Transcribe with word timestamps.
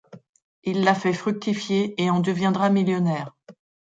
Il 0.63 0.83
la 0.83 0.95
fait 0.95 1.13
fructifier 1.13 1.93
et 2.01 2.09
en 2.09 2.21
deviendra 2.21 2.71
millionnaire. 2.71 3.35